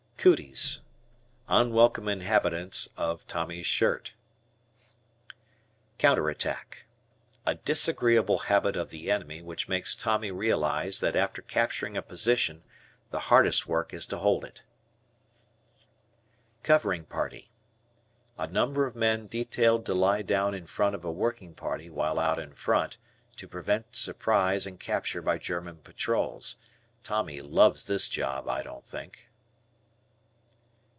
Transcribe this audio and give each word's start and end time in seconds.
Cooties. 0.23 0.81
Unwelcome 1.47 2.07
inhabitants 2.07 2.87
of 2.95 3.25
Tommy's 3.25 3.65
shirt. 3.65 4.13
Counter 5.97 6.29
Attack. 6.29 6.85
A 7.43 7.55
disagreeable 7.55 8.37
habit 8.37 8.75
of 8.75 8.91
the 8.91 9.09
enemy 9.09 9.41
which 9.41 9.67
makes 9.67 9.95
Tommy 9.95 10.29
realize 10.29 10.99
that 10.99 11.15
after 11.15 11.41
capturing 11.41 11.97
a 11.97 12.03
position 12.03 12.61
the 13.09 13.19
hardest 13.31 13.65
work 13.65 13.95
is 13.95 14.05
to 14.05 14.19
hold 14.19 14.45
it. 14.45 14.61
Covering 16.61 17.05
Party. 17.05 17.49
A 18.37 18.45
number 18.47 18.85
of 18.85 18.95
men 18.95 19.25
detailed 19.25 19.87
to 19.87 19.95
lie 19.95 20.21
down 20.21 20.53
in 20.53 20.67
front 20.67 20.93
of 20.93 21.03
a 21.03 21.11
working 21.11 21.55
party 21.55 21.89
while 21.89 22.19
"out 22.19 22.37
in 22.37 22.53
front" 22.53 22.99
to 23.37 23.47
prevent 23.47 23.95
surprise 23.95 24.67
and 24.67 24.79
capture 24.79 25.23
by 25.23 25.39
German 25.39 25.77
patrols. 25.77 26.57
Tommy 27.01 27.41
loves 27.41 27.85
this 27.85 28.07
job, 28.07 28.47
I 28.47 28.61
don't 28.61 28.85
think! 28.85 29.27